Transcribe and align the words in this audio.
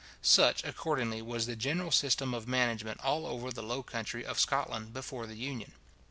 Such, 0.23 0.63
accordingly, 0.63 1.21
was 1.21 1.45
the 1.45 1.55
general 1.55 1.91
system 1.91 2.33
of 2.33 2.47
management 2.47 2.99
all 3.03 3.27
over 3.27 3.51
the 3.51 3.61
low 3.61 3.83
country 3.83 4.25
of 4.25 4.39
Scotland 4.39 4.93
before 4.93 5.27
the 5.27 5.35
Union. 5.37 5.73